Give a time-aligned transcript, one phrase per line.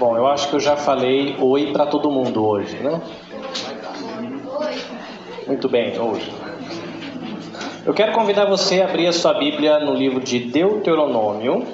[0.00, 3.02] Bom, eu acho que eu já falei oi para todo mundo hoje, né?
[5.46, 6.32] Muito bem, hoje.
[7.84, 11.66] Eu quero convidar você a abrir a sua Bíblia no livro de Deuteronômio.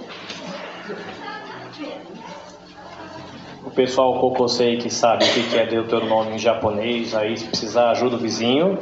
[3.65, 8.17] O pessoal Kokosei que sabe o que é Deuteronômio em japonês, aí se precisar ajuda
[8.17, 8.77] o vizinho.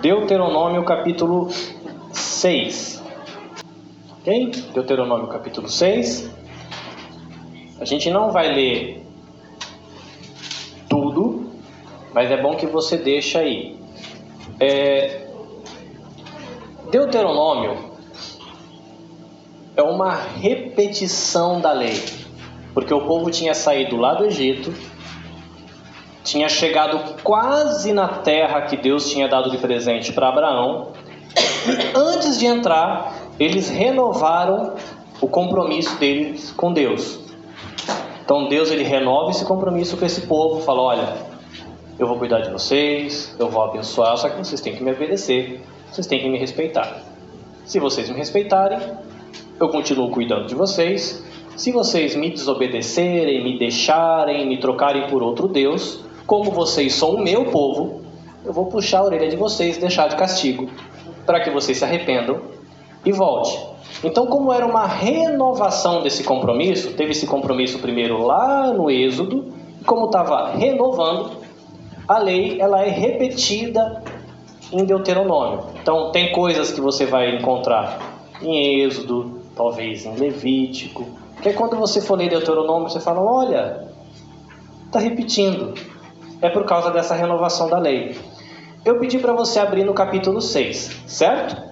[0.00, 1.50] Deuteronômio capítulo
[2.10, 3.04] 6.
[4.18, 4.50] Ok?
[4.72, 6.39] Deuteronômio capítulo 6.
[7.80, 9.02] A gente não vai ler
[10.86, 11.50] tudo,
[12.12, 13.80] mas é bom que você deixe aí.
[14.60, 15.26] É,
[16.90, 17.90] Deuteronômio
[19.74, 21.98] é uma repetição da lei,
[22.74, 24.74] porque o povo tinha saído lá do Egito,
[26.22, 30.92] tinha chegado quase na terra que Deus tinha dado de presente para Abraão.
[31.66, 34.74] E antes de entrar, eles renovaram
[35.18, 37.29] o compromisso deles com Deus.
[38.30, 41.16] Então Deus ele renova esse compromisso com esse povo, fala: olha,
[41.98, 45.60] eu vou cuidar de vocês, eu vou abençoar, só que vocês têm que me obedecer,
[45.90, 47.02] vocês têm que me respeitar.
[47.64, 48.78] Se vocês me respeitarem,
[49.58, 51.26] eu continuo cuidando de vocês.
[51.56, 57.20] Se vocês me desobedecerem, me deixarem, me trocarem por outro Deus, como vocês são o
[57.20, 58.02] meu povo,
[58.44, 60.70] eu vou puxar a orelha de vocês, deixar de castigo,
[61.26, 62.40] para que vocês se arrependam
[63.04, 63.58] e volte.
[64.02, 69.52] Então, como era uma renovação desse compromisso, teve esse compromisso primeiro lá no Êxodo,
[69.84, 71.38] como estava renovando,
[72.06, 74.02] a lei ela é repetida
[74.72, 75.64] em Deuteronômio.
[75.80, 77.98] Então, tem coisas que você vai encontrar
[78.42, 81.06] em Êxodo, talvez em Levítico,
[81.42, 83.88] que é quando você for ler Deuteronômio, você fala: olha,
[84.86, 85.74] está repetindo.
[86.42, 88.16] É por causa dessa renovação da lei.
[88.82, 91.69] Eu pedi para você abrir no capítulo 6, certo?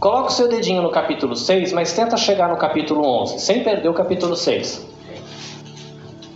[0.00, 3.90] Coloca o seu dedinho no capítulo 6, mas tenta chegar no capítulo 11, sem perder
[3.90, 4.88] o capítulo 6.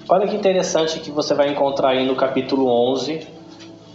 [0.06, 3.26] Olha que interessante que você vai encontrar aí no capítulo 11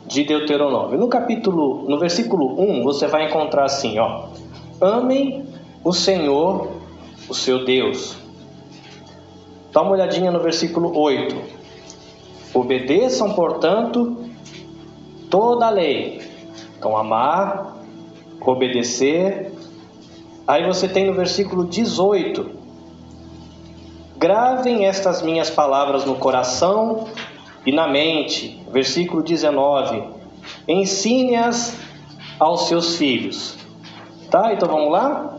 [0.08, 0.98] de Deuteronômio.
[0.98, 4.30] No capítulo, no versículo 1, você vai encontrar assim, ó:
[4.82, 5.46] Amem
[5.84, 6.72] o Senhor,
[7.30, 8.18] o seu Deus.
[9.72, 11.36] Dá uma olhadinha no versículo 8.
[12.56, 14.18] Obedeçam, portanto,
[15.30, 16.24] toda a lei.
[16.76, 17.78] Então, amar,
[18.50, 19.59] obedecer,
[20.50, 22.50] Aí você tem no versículo 18:
[24.18, 27.08] Gravem estas minhas palavras no coração
[27.64, 28.60] e na mente.
[28.72, 30.10] Versículo 19:
[30.68, 31.78] Ensine-as
[32.40, 33.60] aos seus filhos.
[34.32, 34.52] Tá?
[34.52, 35.38] Então vamos lá?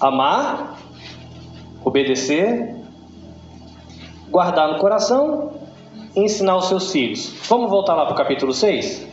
[0.00, 0.76] Amar,
[1.84, 2.74] obedecer,
[4.28, 5.52] guardar no coração
[6.16, 7.32] ensinar aos seus filhos.
[7.48, 9.06] Vamos voltar lá para o capítulo 6?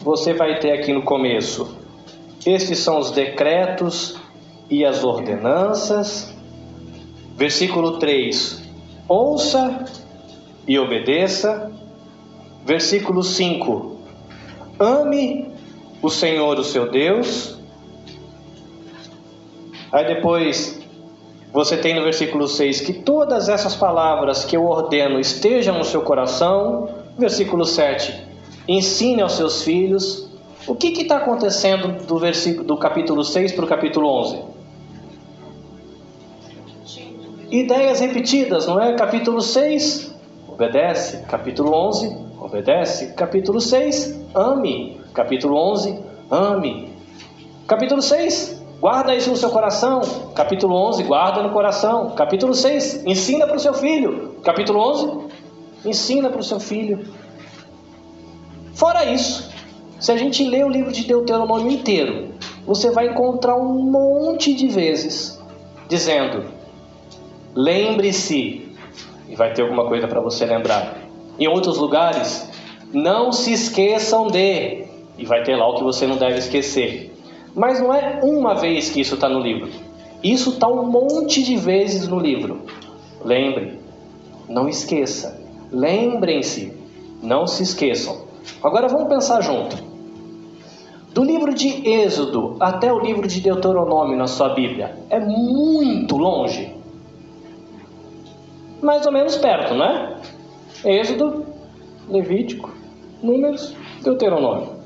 [0.00, 1.75] Você vai ter aqui no começo
[2.46, 4.16] estes são os decretos
[4.70, 6.32] e as ordenanças.
[7.36, 8.62] Versículo 3:
[9.08, 9.84] Ouça
[10.66, 11.72] e obedeça.
[12.64, 14.00] Versículo 5:
[14.78, 15.50] Ame
[16.00, 17.58] o Senhor, o seu Deus.
[19.92, 20.80] Aí depois
[21.52, 26.02] você tem no versículo 6 que todas essas palavras que eu ordeno estejam no seu
[26.02, 26.88] coração.
[27.18, 28.14] Versículo 7:
[28.68, 30.25] Ensine aos seus filhos.
[30.66, 34.56] O que está acontecendo do, versículo, do capítulo 6 para o capítulo 11?
[37.50, 38.94] Ideias repetidas, não é?
[38.94, 40.12] Capítulo 6,
[40.48, 41.18] obedece.
[41.28, 43.12] Capítulo 11, obedece.
[43.12, 45.00] Capítulo 6, ame.
[45.14, 46.92] Capítulo 11, ame.
[47.68, 50.00] Capítulo 6, guarda isso no seu coração.
[50.34, 52.10] Capítulo 11, guarda no coração.
[52.16, 54.40] Capítulo 6, ensina para o seu filho.
[54.42, 55.28] Capítulo 11,
[55.84, 57.06] ensina para o seu filho.
[58.74, 59.48] Fora isso,
[59.98, 62.34] se a gente ler o livro de Deuteronômio inteiro,
[62.66, 65.40] você vai encontrar um monte de vezes
[65.88, 66.44] dizendo:
[67.54, 68.68] lembre-se,
[69.28, 70.98] e vai ter alguma coisa para você lembrar.
[71.38, 72.48] Em outros lugares,
[72.92, 74.84] não se esqueçam de,
[75.18, 77.14] e vai ter lá o que você não deve esquecer.
[77.54, 79.70] Mas não é uma vez que isso está no livro.
[80.22, 82.62] Isso está um monte de vezes no livro.
[83.24, 83.78] Lembre,
[84.48, 85.40] não esqueça.
[85.70, 86.72] Lembrem-se,
[87.22, 88.25] não se esqueçam.
[88.62, 89.76] Agora vamos pensar junto.
[91.12, 96.74] Do livro de Êxodo até o livro de Deuteronômio na sua Bíblia é muito longe?
[98.82, 100.16] Mais ou menos perto, não é?
[100.84, 101.46] Êxodo,
[102.08, 102.70] Levítico,
[103.22, 104.76] Números, Deuteronômio.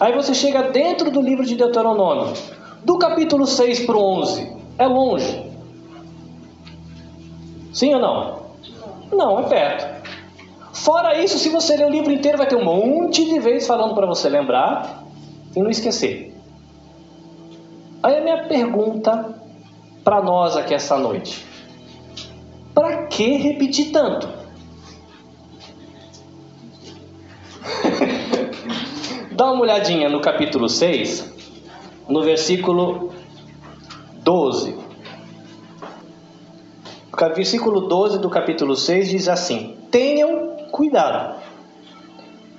[0.00, 2.32] Aí você chega dentro do livro de Deuteronômio,
[2.82, 5.50] do capítulo 6 para o 11, é longe.
[7.74, 8.40] Sim ou não?
[9.12, 9.99] Não, é perto.
[10.72, 13.94] Fora isso, se você ler o livro inteiro, vai ter um monte de vezes falando
[13.94, 15.04] para você lembrar
[15.54, 16.34] e não esquecer.
[18.02, 19.34] Aí a minha pergunta
[20.02, 21.44] para nós aqui essa noite:
[23.10, 24.26] que repetir tanto?
[29.32, 31.30] Dá uma olhadinha no capítulo 6,
[32.08, 33.12] no versículo
[34.22, 34.78] 12.
[37.12, 41.40] O versículo 12 do capítulo 6 diz assim: Tenham cuidado,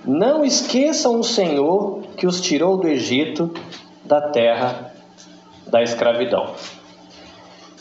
[0.06, 3.54] não esqueçam o Senhor que os tirou do Egito,
[4.04, 4.94] da terra
[5.68, 6.54] da escravidão.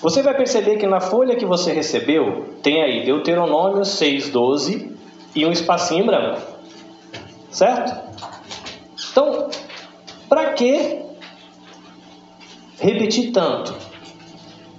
[0.01, 4.93] Você vai perceber que na folha que você recebeu tem aí Deuteronômio 6,12
[5.35, 6.41] e um espacinho branco.
[7.51, 8.11] Certo?
[9.11, 9.51] Então,
[10.29, 11.03] para que
[12.79, 13.75] repetir tanto?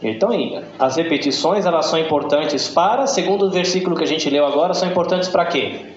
[0.02, 4.46] Então, aí, as repetições elas são importantes para, segundo o versículo que a gente leu
[4.46, 5.96] agora, são importantes para quê?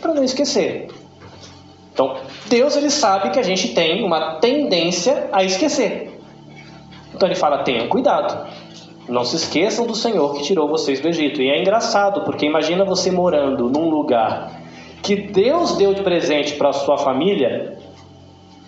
[0.00, 0.88] Para não esquecer.
[1.92, 2.16] Então,
[2.48, 6.18] Deus ele sabe que a gente tem uma tendência a esquecer.
[7.14, 8.48] Então ele fala: tenham cuidado.
[9.06, 11.42] Não se esqueçam do Senhor que tirou vocês do Egito.
[11.42, 14.60] E é engraçado, porque imagina você morando num lugar
[15.02, 17.76] que Deus deu de presente para a sua família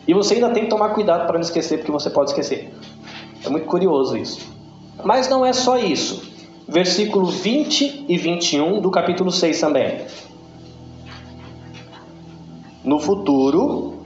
[0.07, 2.71] e você ainda tem que tomar cuidado para não esquecer, porque você pode esquecer.
[3.45, 4.53] É muito curioso isso.
[5.05, 6.31] Mas não é só isso.
[6.69, 10.01] Versículo 20 e 21 do capítulo 6 também.
[12.85, 14.05] No futuro,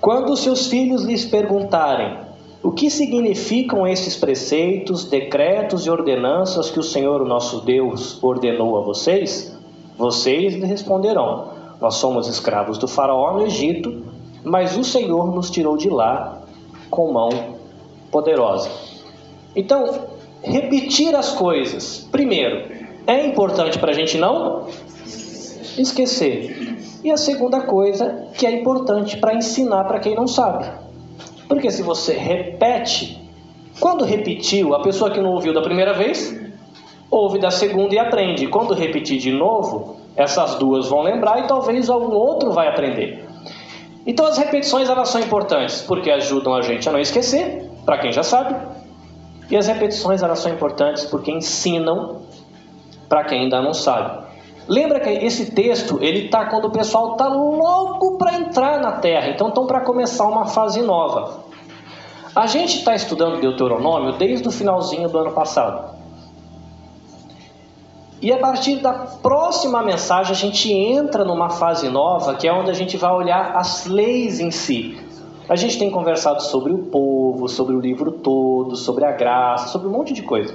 [0.00, 2.18] quando seus filhos lhes perguntarem
[2.62, 8.76] o que significam esses preceitos, decretos e ordenanças que o Senhor, o nosso Deus, ordenou
[8.76, 9.56] a vocês?
[9.96, 14.02] Vocês lhe responderão: Nós somos escravos do Faraó no Egito,
[14.44, 16.42] mas o Senhor nos tirou de lá
[16.90, 17.55] com mão
[18.16, 18.70] poderosa.
[19.54, 20.06] Então,
[20.42, 22.64] repetir as coisas, primeiro,
[23.06, 24.68] é importante para a gente não
[25.76, 26.78] esquecer.
[27.04, 30.64] E a segunda coisa, que é importante para ensinar para quem não sabe.
[31.46, 33.20] Porque se você repete,
[33.78, 36.34] quando repetiu, a pessoa que não ouviu da primeira vez,
[37.10, 38.46] ouve da segunda e aprende.
[38.46, 43.26] Quando repetir de novo, essas duas vão lembrar e talvez algum outro vai aprender.
[44.06, 48.12] Então as repetições elas são importantes porque ajudam a gente a não esquecer, para quem
[48.12, 48.54] já sabe.
[49.48, 52.22] E as repetições elas são importantes porque ensinam
[53.08, 54.26] para quem ainda não sabe.
[54.68, 59.28] Lembra que esse texto ele tá quando o pessoal tá louco para entrar na Terra,
[59.28, 61.44] então estão para começar uma fase nova.
[62.34, 65.94] A gente está estudando Deuteronômio desde o finalzinho do ano passado.
[68.20, 72.70] E a partir da próxima mensagem a gente entra numa fase nova, que é onde
[72.70, 75.05] a gente vai olhar as leis em si.
[75.48, 79.86] A gente tem conversado sobre o povo, sobre o livro todo, sobre a graça, sobre
[79.86, 80.54] um monte de coisa.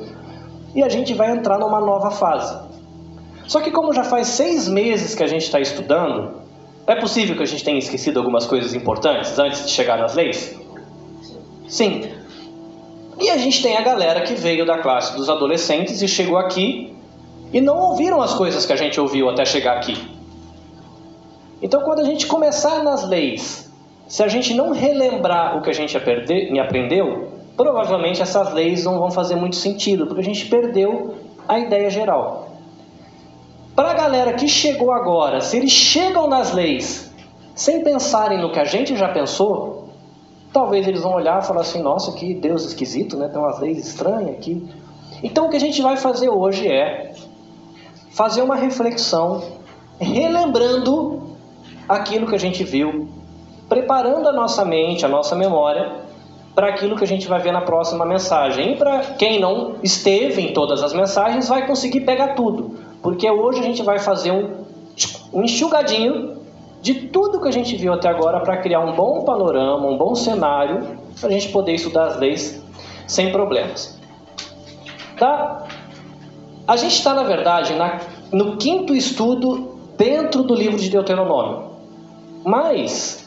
[0.76, 2.58] E a gente vai entrar numa nova fase.
[3.48, 6.42] Só que como já faz seis meses que a gente está estudando,
[6.86, 10.60] é possível que a gente tenha esquecido algumas coisas importantes antes de chegar nas leis?
[11.70, 12.12] Sim.
[13.18, 16.94] E a gente tem a galera que veio da classe dos adolescentes e chegou aqui
[17.54, 19.98] e não ouviram as coisas que a gente ouviu até chegar aqui.
[21.62, 23.71] Então, quando a gente começar nas leis,
[24.12, 29.10] se a gente não relembrar o que a gente aprendeu, provavelmente essas leis não vão
[29.10, 31.16] fazer muito sentido, porque a gente perdeu
[31.48, 32.50] a ideia geral.
[33.74, 37.10] Para a galera que chegou agora, se eles chegam nas leis
[37.56, 39.88] sem pensarem no que a gente já pensou,
[40.51, 43.30] talvez eles vão olhar e falar assim: nossa, que Deus esquisito, né?
[43.30, 44.70] Tem umas leis estranhas aqui.
[45.24, 47.13] Então o que a gente vai fazer hoje é
[48.12, 49.41] fazer uma reflexão,
[49.98, 51.38] relembrando
[51.88, 53.21] aquilo que a gente viu,
[53.72, 55.94] preparando a nossa mente, a nossa memória
[56.54, 58.74] para aquilo que a gente vai ver na próxima mensagem.
[58.74, 62.75] E para quem não esteve em todas as mensagens, vai conseguir pegar tudo.
[63.01, 64.66] Porque hoje a gente vai fazer um,
[65.32, 66.42] um enxugadinho
[66.82, 70.16] de tudo que a gente viu até agora para criar um bom panorama, um bom
[70.16, 72.62] cenário para a gente poder estudar as leis
[73.08, 73.98] sem problemas.
[75.18, 75.66] Tá?
[76.68, 78.01] A gente está, na verdade, na,
[78.34, 81.72] no quinto estudo dentro do livro de Deuteronômio.
[82.44, 83.22] Mas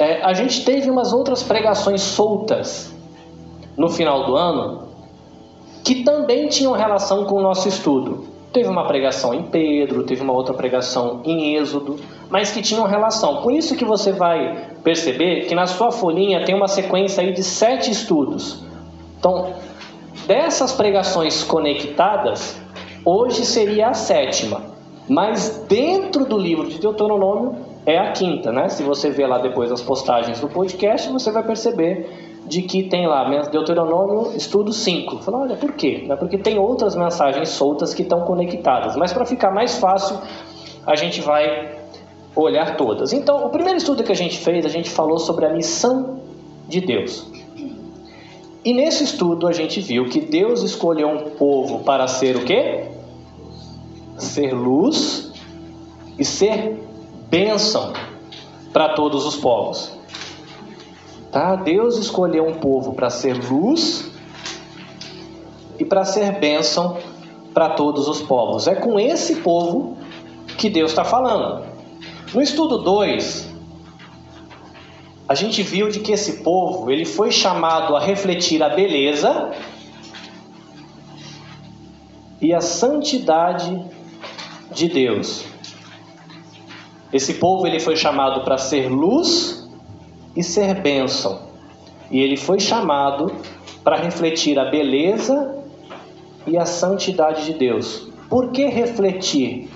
[0.00, 2.90] é, a gente teve umas outras pregações soltas
[3.76, 4.88] no final do ano
[5.84, 8.24] que também tinham relação com o nosso estudo.
[8.50, 13.42] Teve uma pregação em Pedro, teve uma outra pregação em Êxodo, mas que tinham relação.
[13.42, 17.42] Por isso que você vai perceber que na sua folhinha tem uma sequência aí de
[17.42, 18.64] sete estudos.
[19.18, 19.52] Então,
[20.26, 22.58] dessas pregações conectadas,
[23.04, 24.62] hoje seria a sétima,
[25.06, 28.68] mas dentro do livro de Deuteronômio é a quinta, né?
[28.68, 33.06] Se você ver lá depois as postagens do podcast, você vai perceber de que tem
[33.06, 35.18] lá Deuteronômio estudo 5.
[35.18, 36.06] Fala, olha, por quê?
[36.08, 38.96] É porque tem outras mensagens soltas que estão conectadas.
[38.96, 40.18] Mas para ficar mais fácil,
[40.86, 41.78] a gente vai
[42.34, 43.12] olhar todas.
[43.12, 46.20] Então, o primeiro estudo que a gente fez, a gente falou sobre a missão
[46.68, 47.26] de Deus.
[48.64, 52.90] E nesse estudo a gente viu que Deus escolheu um povo para ser o quê?
[54.20, 55.32] ser luz
[56.18, 56.78] e ser
[57.30, 57.92] bênção
[58.72, 59.92] para todos os povos.
[61.30, 61.54] Tá?
[61.54, 64.10] Deus escolheu um povo para ser luz
[65.78, 66.98] e para ser bênção
[67.54, 68.66] para todos os povos.
[68.66, 69.96] É com esse povo
[70.58, 71.64] que Deus está falando.
[72.34, 73.48] No estudo 2,
[75.28, 79.52] a gente viu de que esse povo ele foi chamado a refletir a beleza
[82.40, 83.84] e a santidade
[84.72, 85.44] de Deus.
[87.12, 89.68] Esse povo ele foi chamado para ser luz
[90.36, 91.40] e ser bênção.
[92.10, 93.32] E ele foi chamado
[93.82, 95.56] para refletir a beleza
[96.46, 98.08] e a santidade de Deus.
[98.28, 99.68] Por que refletir?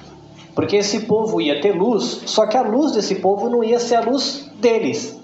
[0.55, 3.97] Porque esse povo ia ter luz, só que a luz desse povo não ia ser
[3.97, 5.21] a luz deles.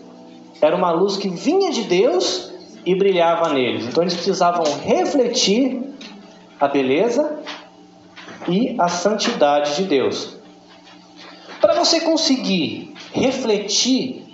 [0.61, 2.52] Era uma luz que vinha de Deus
[2.85, 3.87] e brilhava neles.
[3.87, 5.81] Então eles precisavam refletir
[6.59, 7.38] a beleza
[8.49, 10.39] e a santidade de Deus.
[11.80, 14.26] Você conseguir refletir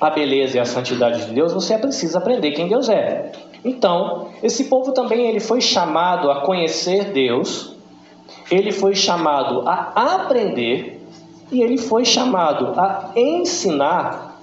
[0.00, 3.30] a beleza e a santidade de Deus, você precisa aprender quem Deus é.
[3.62, 7.76] Então, esse povo também ele foi chamado a conhecer Deus,
[8.50, 11.06] ele foi chamado a aprender
[11.52, 14.40] e ele foi chamado a ensinar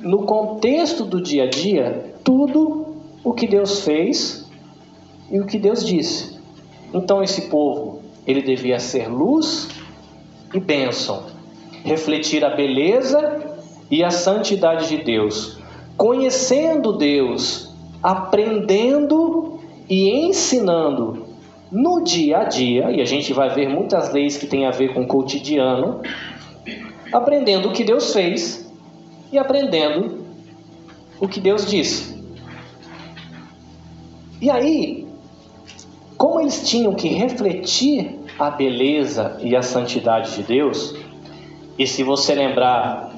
[0.00, 4.50] no contexto do dia a dia tudo o que Deus fez
[5.30, 6.40] e o que Deus disse.
[6.94, 9.68] Então esse povo, ele devia ser luz
[10.54, 11.31] e bênção,
[11.84, 13.58] refletir a beleza
[13.90, 15.58] e a santidade de Deus,
[15.96, 17.72] conhecendo Deus
[18.02, 21.26] aprendendo e ensinando
[21.70, 24.92] no dia a dia, e a gente vai ver muitas leis que têm a ver
[24.92, 26.02] com o cotidiano,
[27.12, 28.70] aprendendo o que Deus fez
[29.30, 30.26] e aprendendo
[31.18, 32.20] o que Deus disse.
[34.40, 35.06] E aí,
[36.18, 40.94] como eles tinham que refletir a beleza e a santidade de Deus,
[41.78, 43.10] e se você lembrar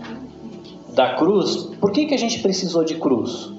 [0.93, 3.53] da cruz, por que, que a gente precisou de cruz?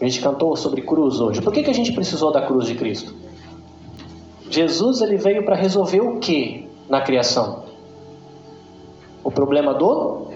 [0.00, 1.40] A gente cantou sobre cruz hoje.
[1.40, 3.14] Por que, que a gente precisou da cruz de Cristo?
[4.48, 7.64] Jesus ele veio para resolver o que na criação?
[9.24, 10.28] O problema do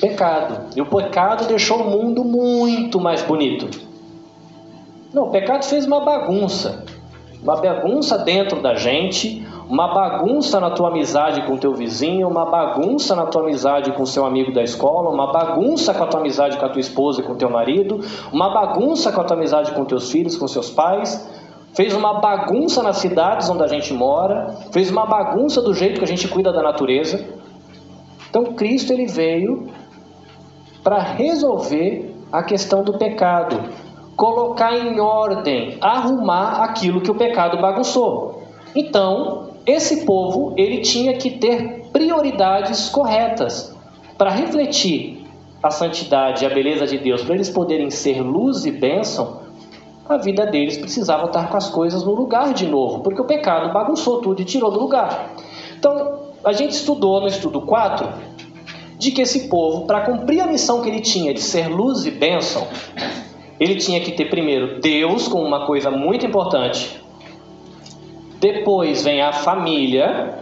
[0.00, 0.76] pecado.
[0.76, 3.68] E o pecado deixou o mundo muito mais bonito.
[5.12, 6.84] Não, o pecado fez uma bagunça.
[7.42, 13.16] Uma bagunça dentro da gente, uma bagunça na tua amizade com teu vizinho, uma bagunça
[13.16, 16.66] na tua amizade com seu amigo da escola, uma bagunça com a tua amizade com
[16.66, 17.98] a tua esposa e com teu marido,
[18.30, 21.26] uma bagunça com a tua amizade com teus filhos, com seus pais,
[21.72, 26.04] fez uma bagunça nas cidades onde a gente mora, fez uma bagunça do jeito que
[26.04, 27.26] a gente cuida da natureza.
[28.28, 29.70] Então Cristo ele veio
[30.84, 33.58] para resolver a questão do pecado,
[34.16, 38.42] colocar em ordem, arrumar aquilo que o pecado bagunçou.
[38.74, 43.74] Então, esse povo ele tinha que ter prioridades corretas
[44.18, 45.24] para refletir
[45.62, 49.40] a santidade e a beleza de Deus, para eles poderem ser luz e bênção.
[50.08, 53.72] A vida deles precisava estar com as coisas no lugar de novo, porque o pecado
[53.72, 55.32] bagunçou tudo e tirou do lugar.
[55.78, 58.08] Então, a gente estudou no estudo 4
[58.98, 62.10] de que esse povo, para cumprir a missão que ele tinha de ser luz e
[62.10, 62.66] bênção,
[63.58, 67.01] ele tinha que ter primeiro Deus como uma coisa muito importante,
[68.42, 70.36] depois vem a família.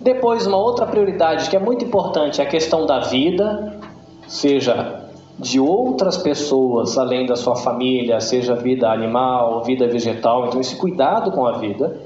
[0.00, 3.78] Depois, uma outra prioridade que é muito importante é a questão da vida,
[4.26, 5.04] seja
[5.38, 11.30] de outras pessoas além da sua família, seja vida animal, vida vegetal, então esse cuidado
[11.30, 12.00] com a vida,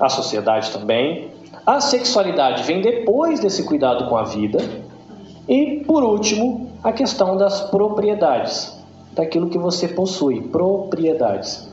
[0.00, 1.28] a sociedade também.
[1.66, 4.58] A sexualidade vem depois desse cuidado com a vida.
[5.46, 8.82] E, por último, a questão das propriedades
[9.14, 11.72] daquilo que você possui, propriedades.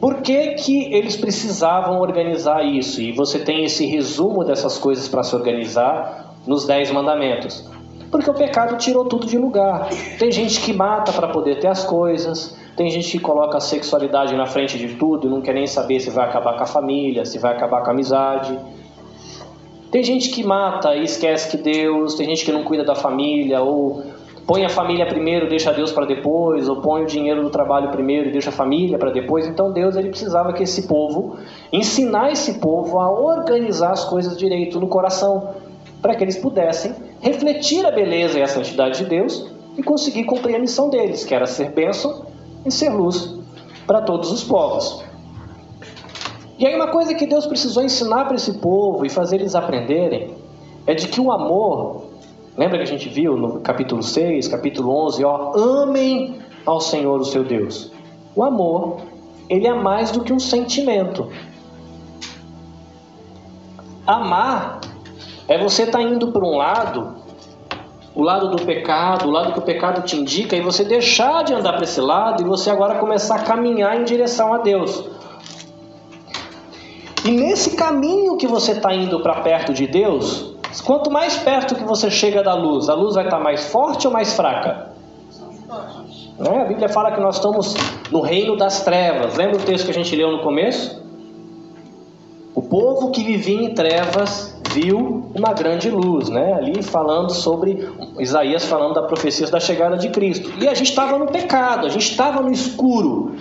[0.00, 3.00] Por que, que eles precisavam organizar isso?
[3.00, 7.68] E você tem esse resumo dessas coisas para se organizar nos Dez Mandamentos.
[8.10, 9.88] Porque o pecado tirou tudo de lugar.
[10.18, 14.36] Tem gente que mata para poder ter as coisas, tem gente que coloca a sexualidade
[14.36, 17.24] na frente de tudo e não quer nem saber se vai acabar com a família,
[17.24, 18.56] se vai acabar com a amizade.
[19.90, 23.60] Tem gente que mata e esquece que Deus, tem gente que não cuida da família
[23.60, 24.04] ou
[24.48, 28.30] põe a família primeiro, deixa Deus para depois, ou põe o dinheiro do trabalho primeiro
[28.30, 29.46] e deixa a família para depois.
[29.46, 31.36] Então Deus ele precisava que esse povo
[31.70, 35.50] ensinar esse povo a organizar as coisas direito no coração,
[36.00, 40.56] para que eles pudessem refletir a beleza e a santidade de Deus e conseguir cumprir
[40.56, 42.24] a missão deles, que era ser bênção
[42.64, 43.36] e ser luz
[43.86, 45.04] para todos os povos.
[46.58, 50.34] E aí uma coisa que Deus precisou ensinar para esse povo e fazer eles aprenderem
[50.86, 52.07] é de que o amor
[52.58, 57.24] Lembra que a gente viu no capítulo 6, capítulo 11, ó, amem ao Senhor o
[57.24, 57.92] seu Deus.
[58.34, 58.96] O amor
[59.48, 61.30] ele é mais do que um sentimento.
[64.04, 64.80] Amar
[65.46, 67.14] é você estar tá indo para um lado,
[68.12, 71.54] o lado do pecado, o lado que o pecado te indica, e você deixar de
[71.54, 75.04] andar para esse lado e você agora começar a caminhar em direção a Deus.
[77.24, 81.84] E nesse caminho que você está indo para perto de Deus, quanto mais perto que
[81.84, 84.88] você chega da luz, a luz vai estar mais forte ou mais fraca?
[86.38, 86.62] Né?
[86.62, 87.74] A Bíblia fala que nós estamos
[88.10, 89.36] no reino das trevas.
[89.36, 91.02] Lembra o texto que a gente leu no começo?
[92.54, 96.54] O povo que vivia em trevas viu uma grande luz, né?
[96.54, 100.52] Ali falando sobre Isaías falando da profecia da chegada de Cristo.
[100.60, 103.36] E a gente estava no pecado, a gente estava no escuro.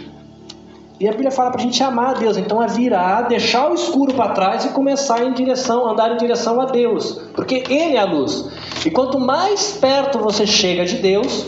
[1.00, 3.76] E a Bíblia fala para a gente amar a Deus, então é virar, deixar o
[3.76, 8.00] escuro para trás e começar em direção, andar em direção a Deus, porque Ele é
[8.00, 8.50] a luz.
[8.84, 11.46] E quanto mais perto você chega de Deus,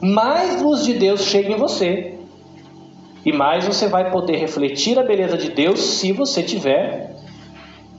[0.00, 2.14] mais luz de Deus chega em você.
[3.24, 7.16] E mais você vai poder refletir a beleza de Deus se você tiver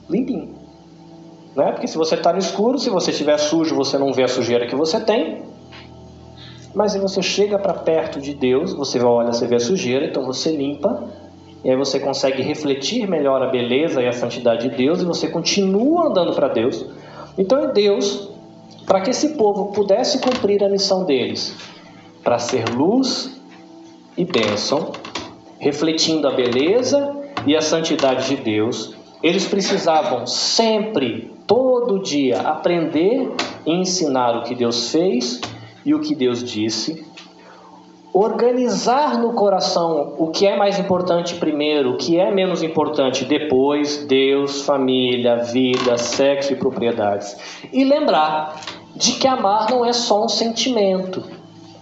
[0.09, 0.55] limpinho.
[1.55, 1.71] Né?
[1.73, 4.65] Porque se você está no escuro, se você estiver sujo, você não vê a sujeira
[4.65, 5.43] que você tem.
[6.77, 10.23] Mas se você chega para perto de Deus, você olha, você vê a sujeira, então
[10.23, 11.09] você limpa.
[11.63, 15.27] E aí você consegue refletir melhor a beleza e a santidade de Deus e você
[15.27, 16.85] continua andando para Deus.
[17.35, 18.29] Então é Deus,
[18.85, 21.57] para que esse povo pudesse cumprir a missão deles,
[22.23, 23.35] para ser luz
[24.15, 24.91] e bênção,
[25.57, 27.11] refletindo a beleza
[27.47, 28.93] e a santidade de Deus,
[29.23, 33.31] eles precisavam sempre, todo dia, aprender
[33.65, 35.41] e ensinar o que Deus fez
[35.87, 37.07] e o que Deus disse,
[38.11, 44.05] organizar no coração o que é mais importante primeiro, o que é menos importante depois,
[44.05, 47.37] Deus, família, vida, sexo e propriedades.
[47.71, 48.59] E lembrar
[48.97, 51.23] de que amar não é só um sentimento.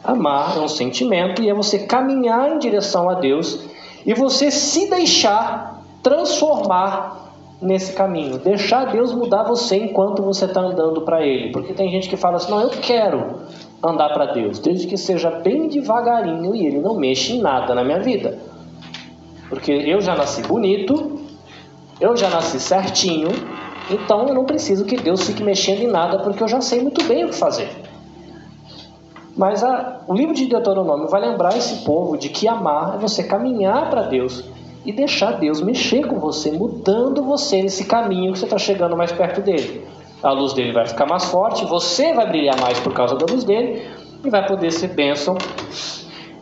[0.04, 3.66] Amar é um sentimento e é você caminhar em direção a Deus
[4.06, 7.26] e você se deixar transformar
[7.60, 8.38] nesse caminho.
[8.38, 11.52] Deixar Deus mudar você enquanto você está andando para Ele.
[11.52, 13.40] Porque tem gente que fala assim: não, eu quero
[13.84, 17.84] andar para Deus, desde que seja bem devagarinho e Ele não mexa em nada na
[17.84, 18.38] minha vida.
[19.50, 21.20] Porque eu já nasci bonito,
[22.00, 23.30] eu já nasci certinho,
[23.90, 27.04] então eu não preciso que Deus fique mexendo em nada, porque eu já sei muito
[27.04, 27.70] bem o que fazer.
[29.38, 33.24] Mas a, o livro de Deuteronômio vai lembrar esse povo de que amar é você
[33.24, 34.44] caminhar para Deus
[34.86, 39.12] e deixar Deus mexer com você, mudando você nesse caminho que você está chegando mais
[39.12, 39.86] perto dele.
[40.24, 43.44] A luz dele vai ficar mais forte, você vai brilhar mais por causa da luz
[43.44, 43.88] dele
[44.24, 45.38] e vai poder ser bênção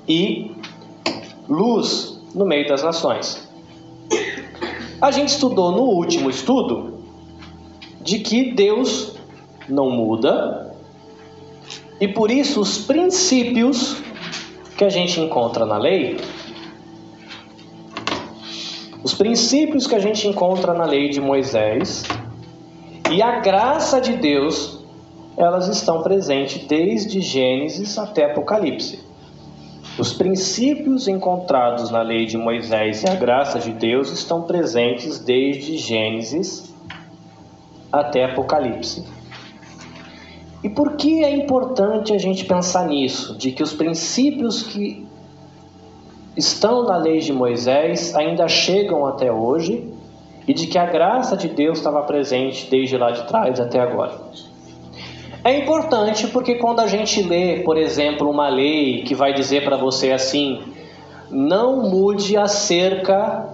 [0.07, 0.51] e
[1.47, 3.47] luz no meio das nações.
[5.01, 7.03] A gente estudou no último estudo
[8.01, 9.15] de que Deus
[9.67, 10.75] não muda,
[11.99, 14.01] e por isso os princípios
[14.77, 16.17] que a gente encontra na lei,
[19.03, 22.03] os princípios que a gente encontra na lei de Moisés
[23.13, 24.79] e a graça de Deus,
[25.37, 29.03] elas estão presentes desde Gênesis até Apocalipse.
[29.99, 35.77] Os princípios encontrados na lei de Moisés e a graça de Deus estão presentes desde
[35.77, 36.73] Gênesis
[37.91, 39.05] até Apocalipse.
[40.63, 43.37] E por que é importante a gente pensar nisso?
[43.37, 45.05] De que os princípios que
[46.35, 49.92] estão na lei de Moisés ainda chegam até hoje
[50.47, 54.19] e de que a graça de Deus estava presente desde lá de trás até agora.
[55.43, 59.75] É importante porque quando a gente lê, por exemplo, uma lei que vai dizer para
[59.75, 60.61] você assim:
[61.29, 63.49] não mude a cerca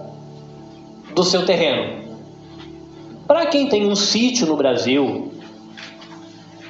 [1.14, 2.00] do seu terreno.
[3.26, 5.32] Para quem tem um sítio no Brasil,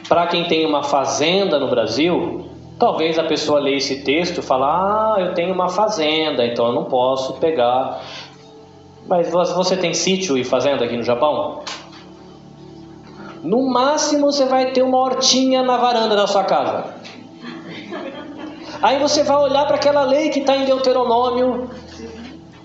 [0.09, 2.47] para quem tem uma fazenda no Brasil,
[2.79, 6.73] talvez a pessoa leia esse texto e fale: Ah, eu tenho uma fazenda, então eu
[6.73, 8.03] não posso pegar.
[9.11, 11.65] Mas você tem sítio e fazenda aqui no Japão?
[13.43, 16.95] No máximo você vai ter uma hortinha na varanda da sua casa.
[18.81, 21.69] Aí você vai olhar para aquela lei que está em Deuteronômio,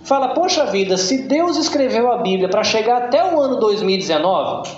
[0.04, 4.70] fala: Poxa vida, se Deus escreveu a Bíblia para chegar até o ano 2019,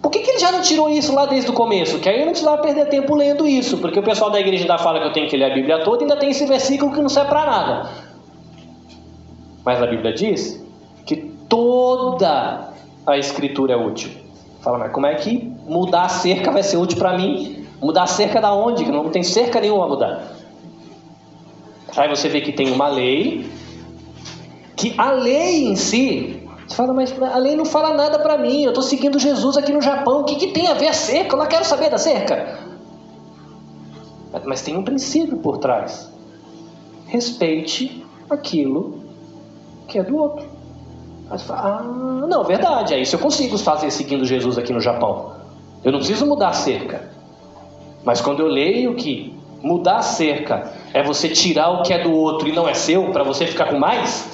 [0.00, 1.98] por que, que ele já não tirou isso lá desde o começo?
[1.98, 4.78] Que aí eu não precisava perder tempo lendo isso, porque o pessoal da igreja ainda
[4.78, 7.02] fala que eu tenho que ler a Bíblia toda e ainda tem esse versículo que
[7.02, 8.11] não serve para nada.
[9.64, 10.64] Mas a Bíblia diz
[11.06, 11.16] que
[11.48, 12.72] toda
[13.06, 14.10] a escritura é útil.
[14.60, 17.66] Fala, mas como é que mudar a cerca vai ser útil para mim?
[17.80, 18.84] Mudar a cerca da onde?
[18.90, 20.32] Não tem cerca nenhuma a mudar.
[21.96, 23.50] Aí você vê que tem uma lei,
[24.76, 28.62] que a lei em si você fala, mas a lei não fala nada para mim.
[28.62, 30.20] Eu estou seguindo Jesus aqui no Japão.
[30.20, 31.34] O que, que tem a ver a cerca?
[31.34, 32.58] Eu não quero saber da cerca.
[34.46, 36.10] Mas tem um princípio por trás.
[37.06, 39.01] Respeite aquilo
[39.86, 40.46] que é do outro.
[41.38, 45.32] Fala, ah, não, verdade, é isso eu consigo fazer seguindo Jesus aqui no Japão.
[45.82, 47.10] Eu não preciso mudar a cerca.
[48.04, 52.12] Mas quando eu leio que mudar a cerca é você tirar o que é do
[52.12, 54.28] outro e não é seu, para você ficar com mais,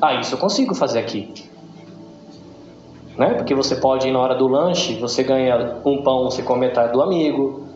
[0.00, 1.32] ah, isso eu consigo fazer aqui.
[3.16, 3.34] Né?
[3.34, 6.92] Porque você pode ir na hora do lanche, você ganha um pão, você come metade
[6.92, 7.66] do amigo.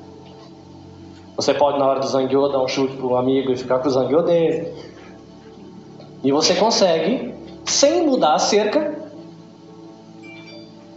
[1.34, 3.90] Você pode na hora do zangueô dar um chute pro amigo e ficar com o
[3.90, 4.72] zangueô dele.
[6.22, 8.94] E você consegue, sem mudar a cerca,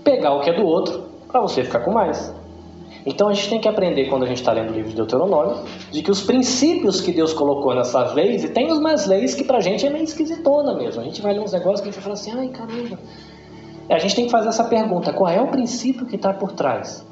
[0.04, 2.34] pegar o que é do outro para você ficar com mais.
[3.06, 5.64] Então a gente tem que aprender quando a gente está lendo o livro de Deuteronômio,
[5.92, 9.60] de que os princípios que Deus colocou nessas leis, e tem umas leis que pra
[9.60, 11.02] gente é meio esquisitona mesmo.
[11.02, 12.98] A gente vai ler uns negócios que a gente vai falar assim, ai caramba,
[13.90, 17.06] a gente tem que fazer essa pergunta: qual é o princípio que está por trás?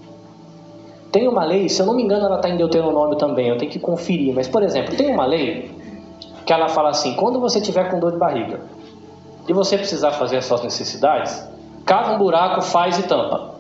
[1.11, 3.71] Tem uma lei, se eu não me engano, ela está em Deuteronômio também, eu tenho
[3.71, 5.69] que conferir, mas por exemplo, tem uma lei
[6.45, 8.61] que ela fala assim: quando você tiver com dor de barriga
[9.47, 11.47] e você precisar fazer as suas necessidades,
[11.85, 13.53] cava um buraco, faz e tampa.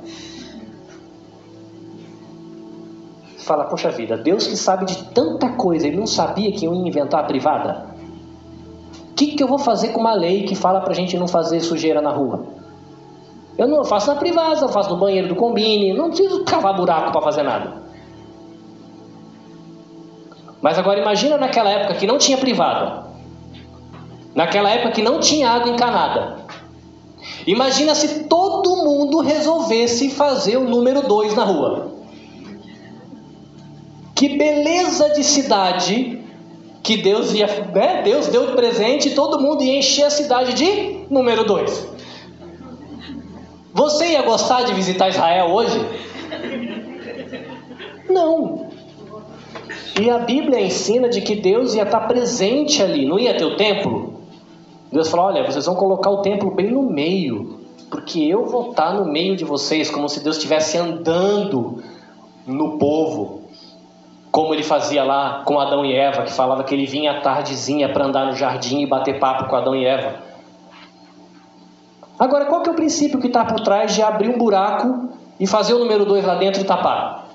[3.37, 6.87] Fala, poxa vida, Deus que sabe de tanta coisa, ele não sabia que eu ia
[6.87, 7.87] inventar a privada?
[9.11, 11.27] O que, que eu vou fazer com uma lei que fala para a gente não
[11.27, 12.45] fazer sujeira na rua?
[13.57, 17.11] Eu não faço na privada, eu faço no banheiro do combine, não preciso cavar buraco
[17.11, 17.82] para fazer nada.
[20.63, 23.03] Mas agora imagina naquela época que não tinha privada.
[24.33, 26.37] Naquela época que não tinha água encanada.
[27.45, 31.91] Imagina se todo mundo resolvesse fazer o número 2 na rua.
[34.15, 36.23] Que beleza de cidade
[36.81, 38.01] que Deus ia, né?
[38.01, 41.89] Deus deu de presente e todo mundo ia encher a cidade de número 2.
[43.73, 45.77] Você ia gostar de visitar Israel hoje?
[48.09, 48.72] Não.
[49.99, 53.55] E a Bíblia ensina de que Deus ia estar presente ali, não ia ter o
[53.55, 54.21] templo.
[54.91, 57.59] Deus falou: olha, vocês vão colocar o templo bem no meio,
[57.91, 61.83] porque eu vou estar no meio de vocês, como se Deus estivesse andando
[62.45, 63.43] no povo,
[64.31, 67.87] como ele fazia lá com Adão e Eva, que falava que ele vinha à tardezinha
[67.89, 70.15] para andar no jardim e bater papo com Adão e Eva.
[72.17, 75.09] Agora, qual que é o princípio que está por trás de abrir um buraco
[75.39, 77.27] e fazer o número 2 lá dentro e tapar?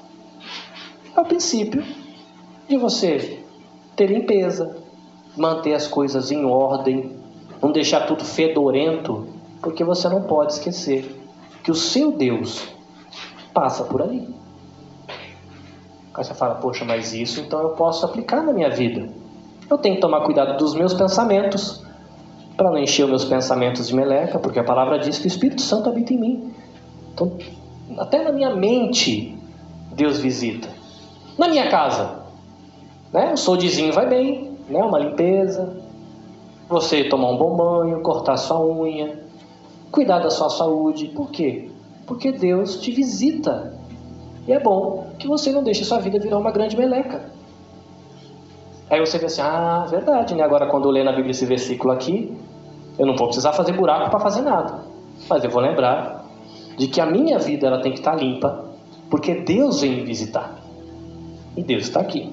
[1.16, 1.84] É o princípio
[2.68, 3.42] de você
[3.96, 4.76] ter limpeza,
[5.36, 7.16] manter as coisas em ordem,
[7.62, 9.26] não deixar tudo fedorento,
[9.62, 11.16] porque você não pode esquecer
[11.62, 12.68] que o seu Deus
[13.52, 14.28] passa por ali.
[16.14, 19.08] Aí você fala, poxa, mas isso então eu posso aplicar na minha vida.
[19.70, 21.84] Eu tenho que tomar cuidado dos meus pensamentos,
[22.56, 25.62] para não encher os meus pensamentos de meleca, porque a palavra diz que o Espírito
[25.62, 26.54] Santo habita em mim.
[27.14, 27.38] Então,
[27.98, 29.38] até na minha mente,
[29.92, 30.68] Deus visita.
[31.38, 32.17] Na minha casa,
[33.12, 33.32] né?
[33.32, 34.82] o soldizinho vai bem, né?
[34.82, 35.76] uma limpeza,
[36.68, 39.22] você tomar um bom banho, cortar sua unha,
[39.90, 41.06] cuidar da sua saúde.
[41.08, 41.70] Por quê?
[42.06, 43.74] Porque Deus te visita.
[44.46, 47.30] E é bom que você não deixe sua vida virar uma grande meleca.
[48.90, 50.42] Aí você vê assim, ah, verdade, né?
[50.42, 52.34] Agora quando eu ler na Bíblia esse versículo aqui,
[52.98, 54.82] eu não vou precisar fazer buraco para fazer nada.
[55.28, 56.24] Mas eu vou lembrar
[56.76, 58.64] de que a minha vida ela tem que estar tá limpa,
[59.10, 60.58] porque Deus vem me visitar.
[61.56, 62.32] E Deus está aqui.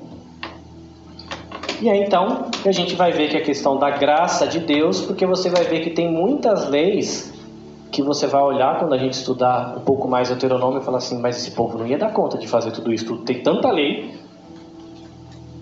[1.82, 5.26] E aí então a gente vai ver que a questão da graça de Deus, porque
[5.26, 7.34] você vai ver que tem muitas leis
[7.92, 11.20] que você vai olhar quando a gente estudar um pouco mais Deuteronômio e falar assim,
[11.20, 14.14] mas esse povo não ia dar conta de fazer tudo isso, tem tanta lei.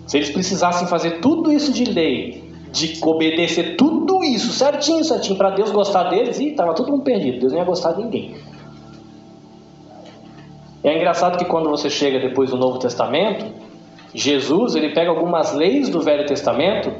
[0.06, 5.50] Se eles precisassem fazer tudo isso de lei de obedecer tudo isso certinho, certinho, para
[5.50, 8.34] Deus gostar deles, e estava todo mundo perdido, Deus não ia gostar de ninguém.
[10.82, 13.46] É engraçado que quando você chega depois do Novo Testamento,
[14.14, 16.92] Jesus ele pega algumas leis do Velho Testamento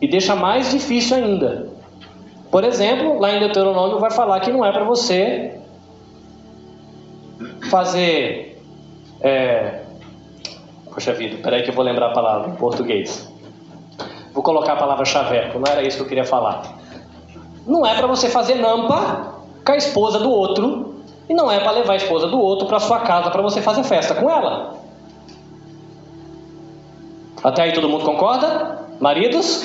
[0.00, 1.68] e deixa mais difícil ainda.
[2.50, 5.58] Por exemplo, lá em Deuteronômio vai falar que não é para você
[7.70, 8.62] fazer.
[9.22, 9.80] É...
[10.92, 13.32] Poxa vida, peraí que eu vou lembrar a palavra em português.
[14.32, 16.78] Vou colocar a palavra chaveco, não era isso que eu queria falar.
[17.66, 20.94] Não é para você fazer nampa com a esposa do outro
[21.28, 23.82] e não é para levar a esposa do outro para sua casa para você fazer
[23.82, 24.85] festa com ela.
[27.46, 28.88] Até aí todo mundo concorda?
[28.98, 29.64] Maridos?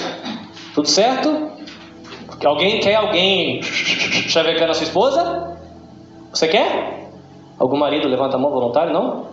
[0.75, 1.49] Tudo certo?
[2.45, 5.57] Alguém quer alguém chavecando a sua esposa?
[6.31, 7.09] Você quer?
[7.57, 8.93] Algum marido levanta a mão voluntário?
[8.93, 9.25] Não?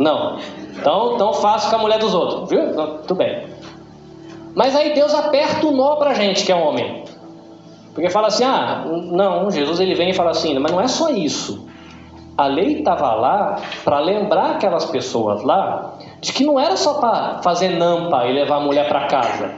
[0.00, 0.36] Não.
[0.76, 2.74] Então, então faça com a mulher dos outros, viu?
[3.02, 3.46] Tudo bem.
[4.52, 7.04] Mas aí Deus aperta o nó para a gente que é homem.
[7.94, 11.08] Porque fala assim, ah, não, Jesus ele vem e fala assim, mas não é só
[11.08, 11.68] isso.
[12.36, 17.42] A lei estava lá para lembrar aquelas pessoas lá de que não era só para
[17.42, 19.50] fazer nampa e levar a mulher para casa.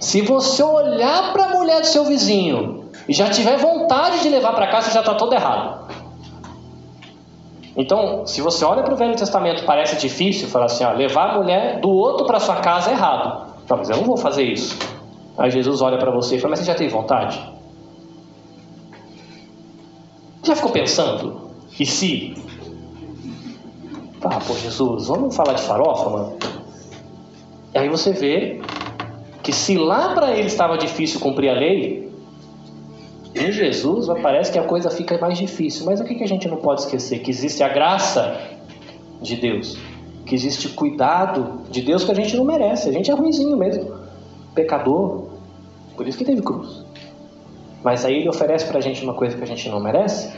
[0.00, 4.52] Se você olhar para a mulher do seu vizinho e já tiver vontade de levar
[4.54, 5.82] para casa, já está todo errado.
[7.76, 11.38] Então, se você olha para o Velho Testamento, parece difícil falar assim: ó, levar a
[11.38, 13.52] mulher do outro para sua casa é errado.
[13.68, 14.78] Não, mas eu não vou fazer isso.
[15.38, 17.40] Aí Jesus olha para você e fala: Mas você já tem vontade?
[20.42, 21.51] Já ficou pensando?
[21.78, 22.34] E se?
[24.22, 26.38] Ah, pô, Jesus, vamos falar de farofa, mano?
[27.74, 28.60] E aí você vê
[29.42, 32.12] que se lá para ele estava difícil cumprir a lei,
[33.34, 35.86] em Jesus parece que a coisa fica mais difícil.
[35.86, 37.20] Mas o que a gente não pode esquecer?
[37.20, 38.38] Que existe a graça
[39.20, 39.78] de Deus,
[40.26, 42.88] que existe cuidado de Deus que a gente não merece.
[42.88, 43.92] A gente é ruimzinho mesmo,
[44.54, 45.28] pecador,
[45.96, 46.84] por isso que teve cruz.
[47.82, 50.32] Mas aí ele oferece para a gente uma coisa que a gente não merece,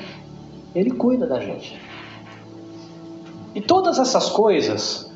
[0.74, 1.78] ele cuida da gente.
[3.54, 5.12] E todas essas coisas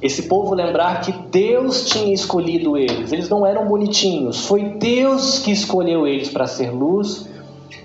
[0.00, 3.12] esse povo lembrar que Deus tinha escolhido eles.
[3.12, 4.46] Eles não eram bonitinhos.
[4.46, 7.26] Foi Deus que escolheu eles para ser luz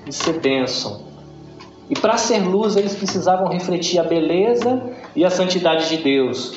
[0.06, 1.02] e ser bênção.
[1.90, 4.82] E para ser luz, eles precisavam refletir a beleza
[5.16, 6.54] e a santidade de Deus.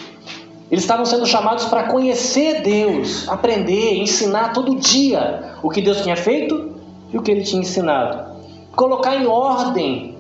[0.70, 6.16] Eles estavam sendo chamados para conhecer Deus, aprender, ensinar todo dia o que Deus tinha
[6.16, 6.74] feito
[7.12, 8.34] e o que ele tinha ensinado.
[8.77, 10.19] Colocar em ordem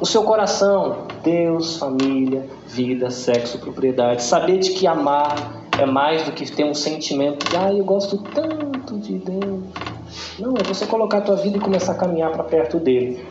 [0.00, 4.22] o seu coração, Deus, família, vida, sexo, propriedade.
[4.22, 8.18] Saber de que amar é mais do que ter um sentimento de, ah, eu gosto
[8.18, 9.62] tanto de Deus.
[10.38, 13.24] Não, é você colocar a tua vida e começar a caminhar para perto dele.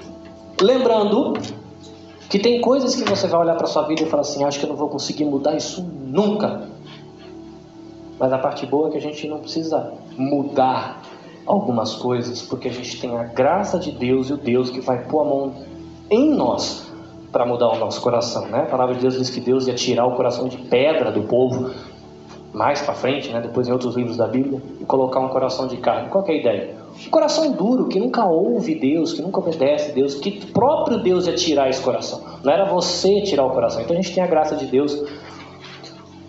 [0.61, 1.33] Lembrando
[2.29, 4.65] que tem coisas que você vai olhar para sua vida e falar assim, acho que
[4.65, 6.67] eu não vou conseguir mudar isso nunca.
[8.17, 11.01] Mas a parte boa é que a gente não precisa mudar
[11.45, 15.03] algumas coisas, porque a gente tem a graça de Deus e o Deus que vai
[15.05, 15.53] pôr a mão
[16.09, 16.91] em nós
[17.31, 18.59] para mudar o nosso coração, né?
[18.59, 21.71] A palavra de Deus diz que Deus ia tirar o coração de pedra do povo
[22.53, 23.41] mais para frente, né?
[23.41, 26.09] Depois em outros livros da Bíblia e colocar um coração de carne.
[26.09, 26.75] Qual é a ideia?
[27.07, 31.33] Um coração duro que nunca ouve Deus, que nunca obedece Deus, que próprio Deus ia
[31.33, 32.21] tirar esse coração.
[32.43, 33.81] Não era você tirar o coração.
[33.81, 35.03] Então a gente tem a graça de Deus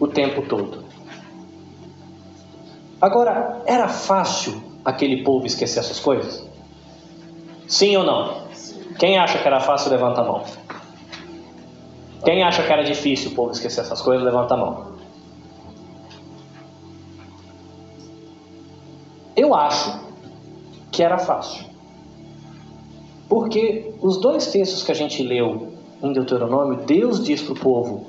[0.01, 0.83] o tempo todo.
[2.99, 6.47] Agora, era fácil aquele povo esquecer essas coisas?
[7.67, 8.45] Sim ou não?
[8.99, 10.45] Quem acha que era fácil, levanta a mão.
[12.25, 14.95] Quem acha que era difícil o povo esquecer essas coisas, levanta a mão.
[19.37, 20.01] Eu acho
[20.93, 21.65] que era fácil.
[23.29, 28.07] Porque os dois textos que a gente leu em Deuteronômio, Deus diz para o povo: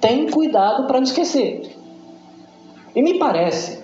[0.00, 1.76] tem cuidado para não esquecer.
[2.96, 3.83] E me parece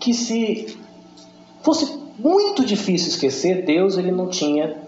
[0.00, 0.78] que se
[1.62, 4.78] fosse muito difícil esquecer, Deus ele não tinha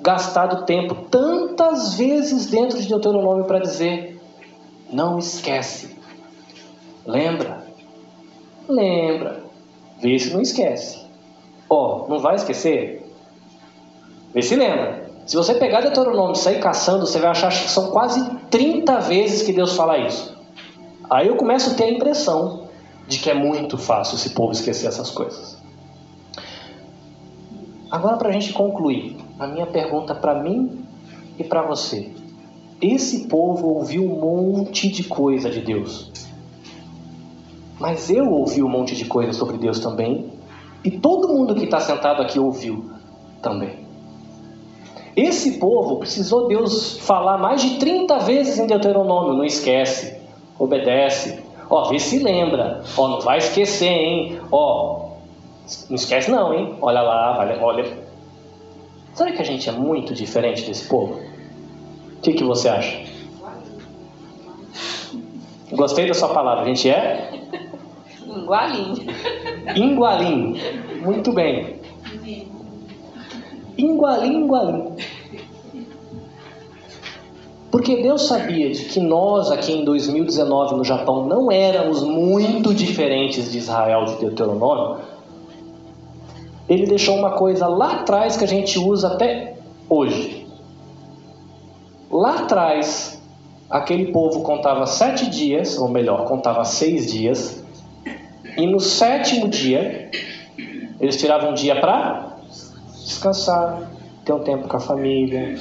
[0.00, 4.20] gastado tempo tantas vezes dentro de Deuteronômio para dizer:
[4.90, 5.96] não esquece.
[7.04, 7.66] Lembra?
[8.68, 9.44] Lembra.
[10.00, 11.04] Vê se não esquece.
[11.68, 13.04] Ó, oh, não vai esquecer?
[14.32, 15.04] Vê se lembra.
[15.26, 19.42] Se você pegar Deuteronômio e sair caçando, você vai achar que são quase 30 vezes
[19.42, 20.36] que Deus fala isso.
[21.08, 22.63] Aí eu começo a ter a impressão
[23.06, 25.62] de que é muito fácil esse povo esquecer essas coisas.
[27.90, 30.84] Agora, para a gente concluir, a minha pergunta para mim
[31.38, 32.10] e para você:
[32.80, 36.10] esse povo ouviu um monte de coisa de Deus,
[37.78, 40.32] mas eu ouvi um monte de coisa sobre Deus também,
[40.82, 42.90] e todo mundo que está sentado aqui ouviu
[43.40, 43.84] também.
[45.16, 50.16] Esse povo precisou Deus falar mais de 30 vezes em Deuteronômio, não esquece,
[50.58, 55.10] obedece, ó, vê se lembra, ó, não vai esquecer, hein, ó,
[55.88, 56.76] não esquece não, hein?
[56.80, 58.04] Olha lá, olha.
[59.14, 61.20] Será que a gente é muito diferente desse povo?
[62.16, 63.04] O que, que você acha?
[65.72, 66.62] Gostei da sua palavra.
[66.62, 67.30] A gente é?
[68.26, 68.96] Igualinho.
[69.74, 70.56] Igualinho.
[71.02, 71.80] Muito bem.
[73.76, 74.96] Igualinho, igualinho.
[77.74, 83.50] Porque Deus sabia de que nós aqui em 2019 no Japão não éramos muito diferentes
[83.50, 84.98] de Israel de Deuteronômio,
[86.68, 89.56] ele deixou uma coisa lá atrás que a gente usa até
[89.90, 90.46] hoje.
[92.08, 93.20] Lá atrás,
[93.68, 97.64] aquele povo contava sete dias, ou melhor, contava seis dias,
[98.56, 100.12] e no sétimo dia,
[101.00, 102.36] eles tiravam um dia para
[103.04, 103.90] descansar,
[104.24, 105.58] ter um tempo com a família.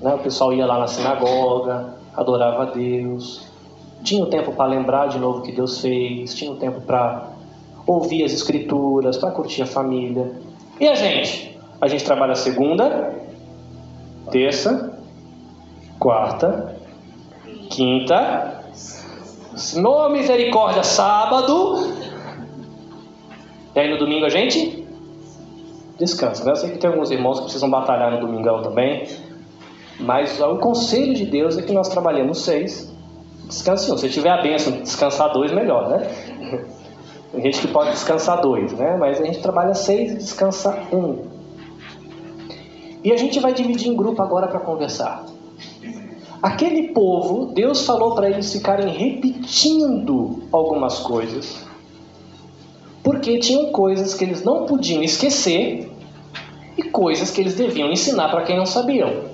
[0.00, 0.14] Né?
[0.14, 3.46] O pessoal ia lá na sinagoga, adorava a Deus,
[4.02, 6.58] tinha o um tempo para lembrar de novo o que Deus fez, tinha o um
[6.58, 7.30] tempo para
[7.86, 10.32] ouvir as escrituras, para curtir a família.
[10.80, 11.58] E a gente?
[11.80, 13.14] A gente trabalha segunda,
[14.30, 14.98] terça,
[15.98, 16.76] quarta,
[17.70, 18.62] quinta,
[19.76, 21.92] no misericórdia, sábado,
[23.74, 24.83] E aí no domingo a gente
[25.98, 26.44] descansa.
[26.44, 26.52] Né?
[26.52, 29.06] Eu sei que tem alguns irmãos que precisam batalhar no domingão também.
[30.00, 32.92] Mas o conselho de Deus é que nós trabalhemos seis,
[33.46, 33.96] descanse um.
[33.96, 36.08] Se tiver a bênção de descansar dois, melhor, né?
[37.30, 38.96] Tem gente que pode descansar dois, né?
[38.96, 41.26] Mas a gente trabalha seis e descansa um.
[43.02, 45.24] E a gente vai dividir em grupo agora para conversar.
[46.42, 51.63] Aquele povo, Deus falou para eles ficarem repetindo algumas coisas,
[53.04, 55.92] porque tinham coisas que eles não podiam esquecer
[56.76, 59.32] e coisas que eles deviam ensinar para quem não sabiam.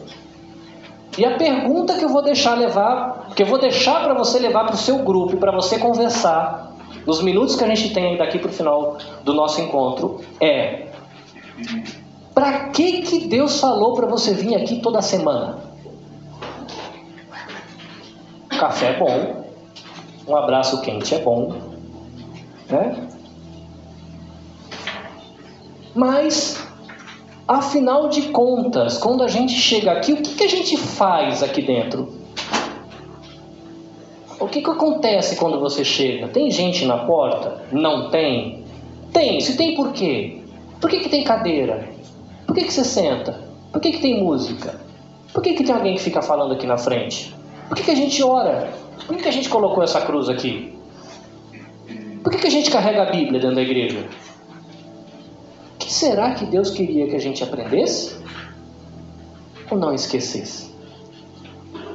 [1.17, 4.65] E a pergunta que eu vou deixar levar, que eu vou deixar para você levar
[4.65, 6.75] para o seu grupo, para você conversar,
[7.07, 10.89] nos minutos que a gente tem daqui para o final do nosso encontro, é:
[12.35, 15.71] para que que Deus falou para você vir aqui toda semana?
[18.59, 19.45] café é bom,
[20.29, 21.55] um abraço quente é bom,
[22.69, 23.09] né?
[25.95, 26.65] Mas,
[27.47, 31.63] afinal de contas, quando a gente chega aqui, o que, que a gente faz aqui
[31.63, 32.21] dentro?
[34.39, 36.29] O que, que acontece quando você chega?
[36.29, 37.63] Tem gente na porta?
[37.71, 38.65] Não tem?
[39.13, 39.41] Tem.
[39.41, 40.41] Se tem, por quê?
[40.81, 41.91] Por que, que tem cadeira?
[42.47, 43.39] Por que, que você senta?
[43.71, 44.81] Por que, que tem música?
[45.33, 47.35] Por que, que tem alguém que fica falando aqui na frente?
[47.69, 48.73] Por que, que a gente ora?
[49.07, 50.73] Por que, que a gente colocou essa cruz aqui?
[52.23, 54.09] Por que, que a gente carrega a Bíblia dentro da igreja?
[55.91, 58.15] Será que Deus queria que a gente aprendesse?
[59.69, 60.71] Ou não esquecesse?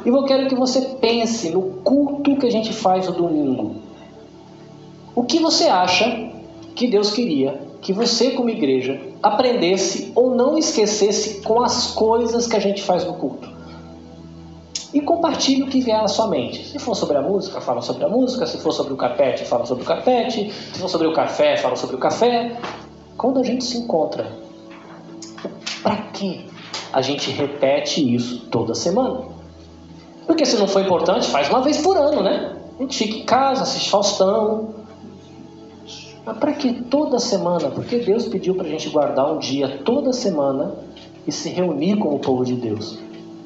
[0.05, 3.77] E eu quero que você pense no culto que a gente faz no domingo.
[5.15, 6.29] O que você acha
[6.75, 12.55] que Deus queria que você, como igreja, aprendesse ou não esquecesse com as coisas que
[12.58, 13.55] a gente faz no culto?
[14.93, 16.65] e compartilhe o que vier na sua mente.
[16.69, 18.45] Se for sobre a música, fala sobre a música.
[18.47, 20.49] Se for sobre o carpete, fala sobre o carpete.
[20.53, 22.55] Se for sobre o café, fala sobre o café.
[23.17, 24.32] Quando a gente se encontra,
[25.82, 26.45] para que
[26.91, 29.21] a gente repete isso toda semana?
[30.25, 32.56] Porque se não for importante, faz uma vez por ano, né?
[32.78, 34.69] A gente fica em casa, assiste Faustão.
[36.25, 37.69] Mas para que toda semana?
[37.69, 40.73] Porque Deus pediu para a gente guardar um dia toda semana
[41.28, 42.97] e se reunir com o povo de Deus.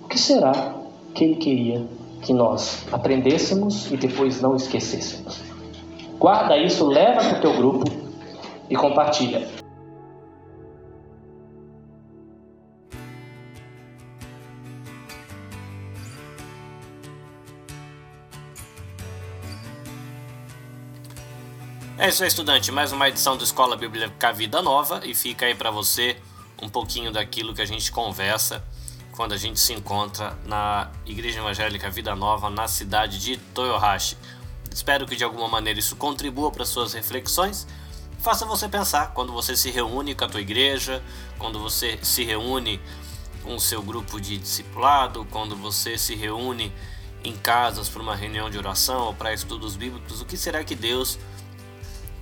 [0.04, 0.76] O que será
[1.14, 1.86] que ele queria
[2.22, 5.42] que nós aprendêssemos e depois não esquecêssemos.
[6.18, 7.86] Guarda isso, leva para o teu grupo
[8.70, 9.59] e compartilha.
[22.02, 22.72] É isso aí, estudante.
[22.72, 26.16] Mais uma edição do Escola Bíblica Vida Nova e fica aí para você
[26.62, 28.64] um pouquinho daquilo que a gente conversa
[29.12, 34.16] quando a gente se encontra na Igreja Evangélica Vida Nova na cidade de Toyohashi.
[34.74, 37.68] Espero que de alguma maneira isso contribua para suas reflexões.
[38.20, 41.04] Faça você pensar quando você se reúne com a tua igreja,
[41.38, 42.80] quando você se reúne
[43.44, 46.72] com o seu grupo de discipulado, quando você se reúne
[47.26, 50.76] em casas para uma reunião de oração ou para estudos bíblicos, o que será que
[50.76, 51.20] Deus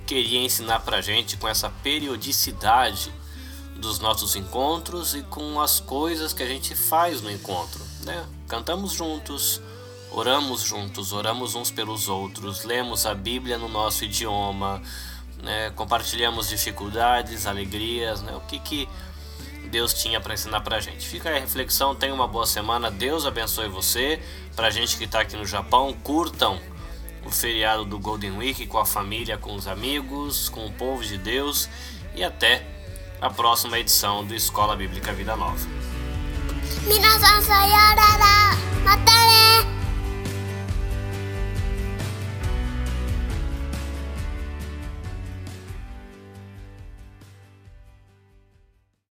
[0.08, 3.12] queria ensinar para gente com essa periodicidade
[3.76, 7.84] dos nossos encontros e com as coisas que a gente faz no encontro.
[8.04, 8.26] Né?
[8.48, 9.60] Cantamos juntos,
[10.10, 14.80] oramos juntos, oramos uns pelos outros, lemos a Bíblia no nosso idioma,
[15.42, 15.70] né?
[15.76, 18.34] compartilhamos dificuldades, alegrias, né?
[18.34, 18.88] o que, que
[19.70, 21.06] Deus tinha para ensinar para gente.
[21.06, 24.22] Fica aí a reflexão, tenha uma boa semana, Deus abençoe você.
[24.56, 26.58] Para gente que está aqui no Japão, curtam
[27.28, 31.18] o feriado do Golden Week com a família, com os amigos, com o povo de
[31.18, 31.68] Deus
[32.14, 32.66] e até
[33.20, 35.66] a próxima edição do Escola Bíblica Vida Nova.